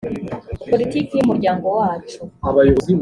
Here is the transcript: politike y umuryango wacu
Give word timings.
politike 0.71 1.13
y 1.15 1.23
umuryango 1.25 1.67
wacu 1.77 2.19